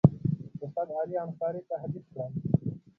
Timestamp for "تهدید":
1.69-2.05